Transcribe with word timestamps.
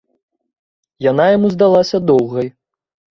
Яна 1.11 1.27
яму 1.31 1.47
здалася 1.57 1.97
доўгай. 2.11 2.47